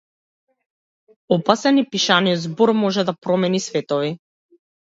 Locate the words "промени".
3.29-3.65